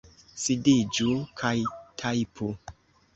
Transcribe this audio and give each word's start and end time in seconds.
Sidiĝu 0.43 1.09
kaj 1.41 1.51
tajpu! 2.03 2.49